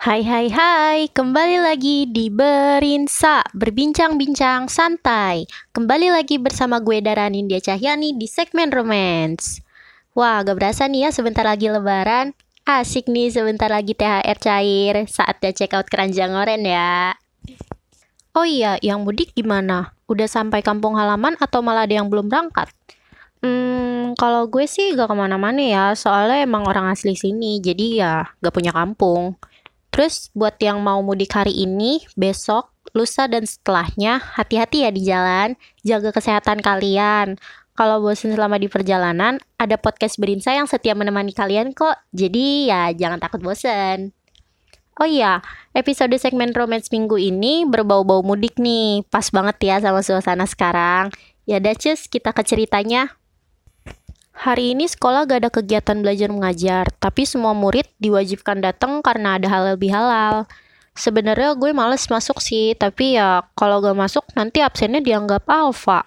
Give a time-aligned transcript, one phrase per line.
[0.00, 5.44] Hai hai hai, kembali lagi di Berinsa, berbincang-bincang santai.
[5.76, 9.60] Kembali lagi bersama gue Dara Nindya Cahyani di segmen romance.
[10.16, 12.32] Wah, gak berasa nih ya sebentar lagi lebaran.
[12.64, 17.12] Asik nih sebentar lagi THR cair, saatnya check out keranjang oren ya.
[18.32, 19.92] Oh iya, yang mudik gimana?
[20.08, 22.72] Udah sampai kampung halaman atau malah ada yang belum berangkat?
[23.44, 28.12] Hmm, kalau gue sih gak ke mana-mana ya, soalnya emang orang asli sini, jadi ya
[28.40, 29.36] gak punya kampung.
[30.00, 35.60] Terus buat yang mau mudik hari ini, besok, lusa dan setelahnya, hati-hati ya di jalan,
[35.84, 37.36] jaga kesehatan kalian.
[37.76, 42.00] Kalau bosan selama di perjalanan, ada podcast Berinsa yang setia menemani kalian kok.
[42.16, 44.16] Jadi ya jangan takut bosan.
[44.96, 45.44] Oh iya,
[45.76, 49.04] episode segmen romance minggu ini berbau-bau mudik nih.
[49.12, 51.12] Pas banget ya sama suasana sekarang.
[51.44, 53.19] Ya Dacus, kita ke ceritanya.
[54.36, 59.46] Hari ini sekolah gak ada kegiatan belajar mengajar, tapi semua murid diwajibkan datang karena ada
[59.50, 60.48] hal lebih halal.
[60.96, 66.06] Sebenarnya gue males masuk sih, tapi ya kalau gak masuk nanti absennya dianggap alfa.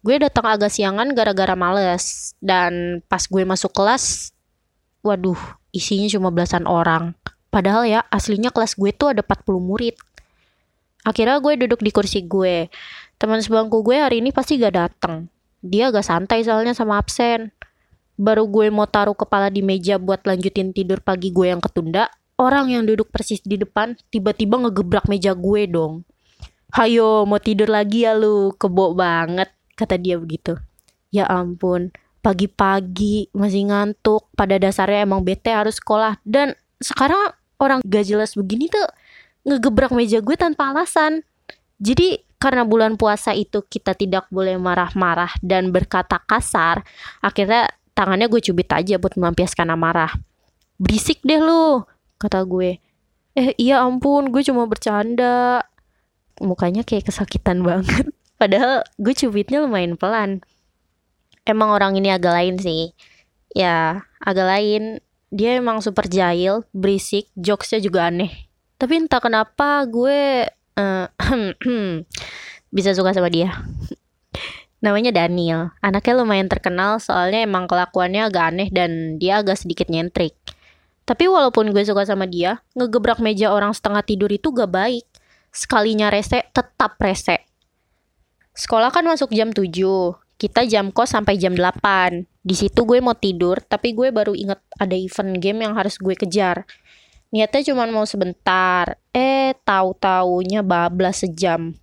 [0.00, 4.30] Gue datang agak siangan gara-gara males, dan pas gue masuk kelas,
[5.02, 5.38] waduh,
[5.74, 7.12] isinya cuma belasan orang.
[7.50, 9.96] Padahal ya, aslinya kelas gue tuh ada 40 murid.
[11.06, 12.68] Akhirnya gue duduk di kursi gue.
[13.16, 15.30] Teman sebangku gue hari ini pasti gak datang.
[15.64, 17.55] Dia agak santai soalnya sama absen.
[18.16, 22.08] Baru gue mau taruh kepala di meja buat lanjutin tidur pagi gue yang ketunda,
[22.40, 26.04] orang yang duduk persis di depan tiba-tiba ngegebrak meja gue dong.
[26.72, 30.56] Hayo, mau tidur lagi ya lu, kebo banget, kata dia begitu.
[31.12, 36.18] Ya ampun, pagi-pagi masih ngantuk, pada dasarnya emang bete harus sekolah.
[36.26, 38.84] Dan sekarang orang gak jelas begini tuh
[39.46, 41.22] ngegebrak meja gue tanpa alasan.
[41.78, 46.84] Jadi karena bulan puasa itu kita tidak boleh marah-marah dan berkata kasar,
[47.24, 50.12] akhirnya tangannya gue cubit aja buat melampiaskan amarah.
[50.76, 51.82] Berisik deh lu,
[52.20, 52.76] kata gue.
[53.32, 55.64] Eh iya ampun, gue cuma bercanda.
[56.44, 58.12] Mukanya kayak kesakitan banget.
[58.40, 60.44] Padahal gue cubitnya lumayan pelan.
[61.48, 62.92] Emang orang ini agak lain sih.
[63.56, 65.00] Ya, agak lain.
[65.32, 68.46] Dia emang super jahil, berisik, jokesnya juga aneh.
[68.76, 70.44] Tapi entah kenapa gue
[70.76, 71.06] uh,
[72.76, 73.52] bisa suka sama dia
[74.80, 75.72] namanya Daniel.
[75.80, 80.36] Anaknya lumayan terkenal soalnya emang kelakuannya agak aneh dan dia agak sedikit nyentrik.
[81.06, 85.06] Tapi walaupun gue suka sama dia, ngegebrak meja orang setengah tidur itu gak baik.
[85.54, 87.46] Sekalinya rese, tetap rese.
[88.56, 89.70] Sekolah kan masuk jam 7,
[90.36, 92.26] kita jam kos sampai jam 8.
[92.42, 96.18] Di situ gue mau tidur, tapi gue baru inget ada event game yang harus gue
[96.18, 96.66] kejar.
[97.30, 101.74] Niatnya cuma mau sebentar, eh tahu-taunya bablas sejam.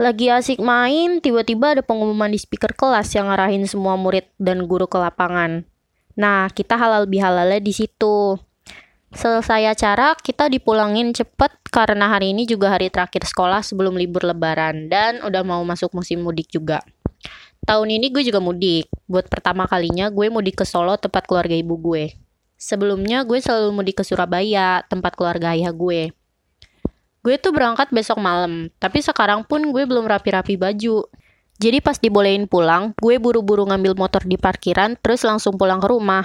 [0.00, 4.88] Lagi asik main, tiba-tiba ada pengumuman di speaker kelas yang ngarahin semua murid dan guru
[4.88, 5.68] ke lapangan.
[6.16, 8.40] Nah, kita halal bihalalnya di situ.
[9.12, 14.88] Selesai acara, kita dipulangin cepet karena hari ini juga hari terakhir sekolah sebelum libur lebaran
[14.88, 16.80] dan udah mau masuk musim mudik juga.
[17.68, 18.88] Tahun ini gue juga mudik.
[19.04, 22.16] Buat pertama kalinya gue mudik ke Solo tempat keluarga ibu gue.
[22.56, 26.16] Sebelumnya gue selalu mudik ke Surabaya, tempat keluarga ayah gue.
[27.20, 31.04] Gue tuh berangkat besok malam, tapi sekarang pun gue belum rapi-rapi baju.
[31.60, 36.24] Jadi pas dibolehin pulang, gue buru-buru ngambil motor di parkiran, terus langsung pulang ke rumah.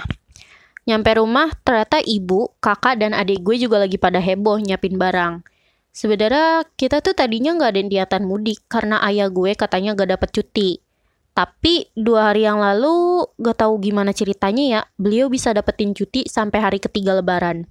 [0.88, 5.44] Nyampe rumah, ternyata ibu, kakak, dan adik gue juga lagi pada heboh nyiapin barang.
[5.92, 10.70] Sebenarnya kita tuh tadinya nggak ada niatan mudik karena ayah gue katanya gak dapet cuti.
[11.36, 16.64] Tapi dua hari yang lalu gak tahu gimana ceritanya ya, beliau bisa dapetin cuti sampai
[16.64, 17.68] hari ketiga lebaran.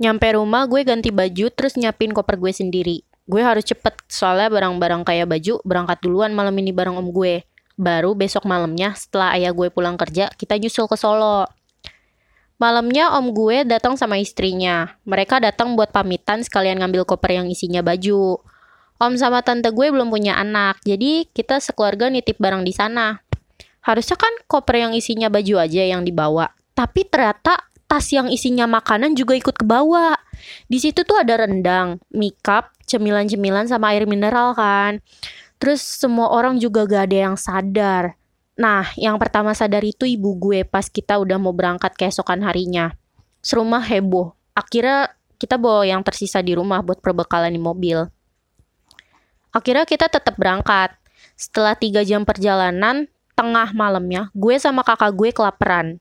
[0.00, 3.04] Nyampe rumah gue ganti baju terus nyiapin koper gue sendiri.
[3.28, 7.44] Gue harus cepet soalnya barang-barang kayak baju berangkat duluan malam ini bareng om gue.
[7.76, 11.44] Baru besok malamnya setelah ayah gue pulang kerja kita nyusul ke Solo.
[12.56, 14.96] Malamnya om gue datang sama istrinya.
[15.04, 18.40] Mereka datang buat pamitan sekalian ngambil koper yang isinya baju.
[19.00, 23.24] Om sama tante gue belum punya anak, jadi kita sekeluarga nitip barang di sana.
[23.80, 26.52] Harusnya kan koper yang isinya baju aja yang dibawa.
[26.76, 30.14] Tapi ternyata tas yang isinya makanan juga ikut ke bawah.
[30.70, 35.02] Di situ tuh ada rendang, mikap, cemilan-cemilan sama air mineral kan.
[35.58, 38.14] Terus semua orang juga gak ada yang sadar.
[38.54, 42.94] Nah, yang pertama sadar itu ibu gue pas kita udah mau berangkat keesokan harinya.
[43.42, 44.38] Serumah heboh.
[44.54, 45.10] Akhirnya
[45.42, 48.06] kita bawa yang tersisa di rumah buat perbekalan di mobil.
[49.50, 50.94] Akhirnya kita tetap berangkat.
[51.34, 55.98] Setelah tiga jam perjalanan, tengah malamnya, gue sama kakak gue kelaparan.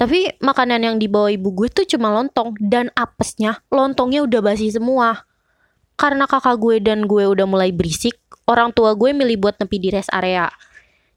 [0.00, 5.28] Tapi makanan yang dibawa ibu gue tuh cuma lontong dan apesnya lontongnya udah basi semua.
[6.00, 8.16] Karena kakak gue dan gue udah mulai berisik,
[8.48, 10.48] orang tua gue milih buat nepi di rest area.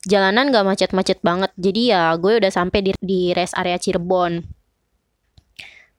[0.04, 4.44] Jalanan gak macet-macet banget, jadi ya gue udah sampai di, di rest area Cirebon.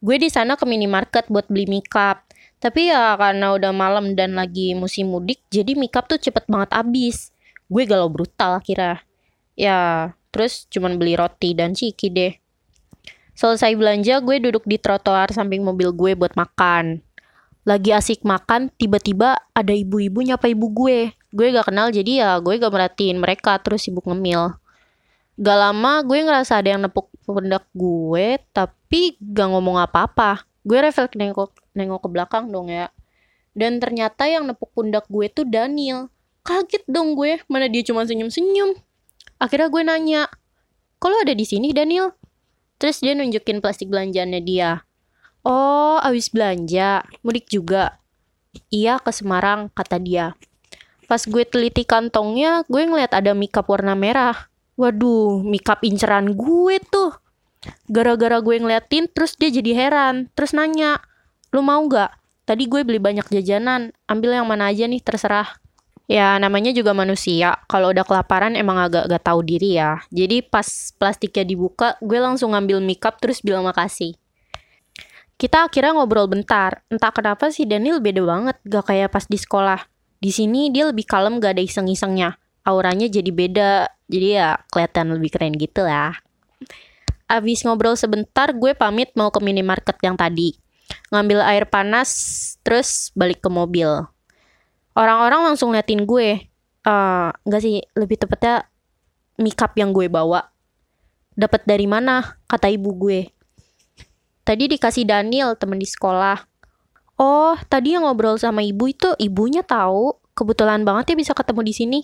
[0.04, 2.28] Gue di sana ke minimarket buat beli makeup.
[2.60, 7.32] Tapi ya karena udah malam dan lagi musim mudik, jadi makeup tuh cepet banget habis.
[7.72, 9.00] Gue galau brutal akhirnya.
[9.56, 12.43] Ya, terus cuman beli roti dan ciki deh.
[13.34, 17.02] Selesai belanja, gue duduk di trotoar samping mobil gue buat makan.
[17.66, 21.10] Lagi asik makan, tiba-tiba ada ibu-ibu nyapa ibu gue.
[21.34, 24.54] Gue gak kenal jadi ya gue gak merhatiin mereka terus sibuk ngemil.
[25.34, 30.46] Gak lama gue ngerasa ada yang nepuk pundak gue tapi gak ngomong apa-apa.
[30.62, 32.86] Gue refleks nengok, nengok ke belakang dong ya.
[33.50, 36.06] Dan ternyata yang nepuk pundak gue tuh Daniel.
[36.46, 38.78] Kaget dong gue, mana dia cuma senyum-senyum.
[39.42, 40.22] Akhirnya gue nanya,
[41.02, 42.12] kalau ada di sini Daniel?
[42.78, 44.84] Terus dia nunjukin plastik belanjaannya dia.
[45.44, 48.00] Oh, habis belanja, mudik juga.
[48.72, 50.32] Iya ke Semarang, kata dia.
[51.04, 54.48] Pas gue teliti kantongnya, gue ngeliat ada makeup warna merah.
[54.74, 57.12] Waduh, makeup inceran gue tuh.
[57.88, 60.32] Gara-gara gue ngeliatin, terus dia jadi heran.
[60.32, 61.00] Terus nanya,
[61.52, 62.12] lu mau gak?
[62.44, 65.63] Tadi gue beli banyak jajanan, ambil yang mana aja nih, terserah.
[66.04, 70.04] Ya namanya juga manusia, kalau udah kelaparan emang agak gak tahu diri ya.
[70.12, 74.12] Jadi pas plastiknya dibuka, gue langsung ngambil makeup terus bilang makasih.
[75.40, 76.84] Kita akhirnya ngobrol bentar.
[76.92, 79.80] Entah kenapa si Daniel beda banget, gak kayak pas di sekolah.
[80.20, 82.36] Di sini dia lebih kalem gak ada iseng-isengnya.
[82.68, 86.20] Auranya jadi beda, jadi ya kelihatan lebih keren gitu lah.
[87.32, 90.60] Abis ngobrol sebentar, gue pamit mau ke minimarket yang tadi.
[91.08, 92.12] Ngambil air panas,
[92.60, 94.04] terus balik ke mobil.
[94.94, 96.46] Orang-orang langsung liatin gue.
[96.86, 98.70] Uh, enggak sih, lebih tepatnya
[99.38, 100.54] makeup yang gue bawa.
[101.34, 102.38] Dapat dari mana?
[102.46, 103.34] Kata ibu gue.
[104.46, 106.46] Tadi dikasih Daniel, temen di sekolah.
[107.18, 110.14] Oh, tadi yang ngobrol sama ibu itu ibunya tahu.
[110.34, 112.00] Kebetulan banget ya bisa ketemu di sini.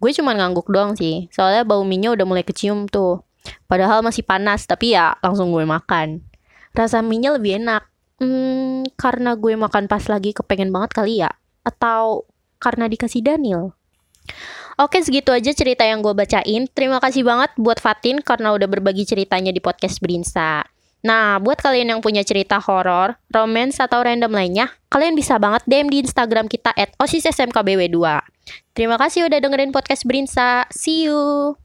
[0.00, 3.24] Gue cuma ngangguk doang sih, soalnya bau minyak udah mulai kecium tuh.
[3.68, 6.20] Padahal masih panas, tapi ya langsung gue makan.
[6.72, 7.88] Rasa minyak lebih enak.
[8.20, 11.32] Hmm, karena gue makan pas lagi kepengen banget kali ya?
[11.64, 12.28] Atau
[12.62, 13.74] karena dikasih Daniel?
[14.74, 16.66] Oke segitu aja cerita yang gue bacain.
[16.72, 20.66] Terima kasih banget buat Fatin karena udah berbagi ceritanya di podcast Berinsa.
[21.04, 25.92] Nah, buat kalian yang punya cerita horor, romance, atau random lainnya, kalian bisa banget DM
[25.92, 28.00] di Instagram kita at osissmkbw2.
[28.72, 30.64] Terima kasih udah dengerin podcast Berinsa.
[30.72, 31.63] See you!